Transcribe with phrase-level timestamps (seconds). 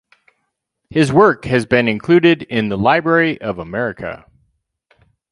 [0.89, 4.25] His work has been included in the Library of America.